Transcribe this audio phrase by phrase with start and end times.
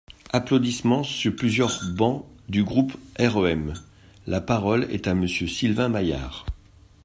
[0.33, 3.75] (Applaudissements sur plusieurs bancs du groupe REM.)
[4.25, 6.47] La parole est à Monsieur Sylvain Maillard.